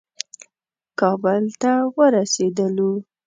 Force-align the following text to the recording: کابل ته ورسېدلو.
کابل 0.99 1.43
ته 1.61 1.71
ورسېدلو. 1.97 2.91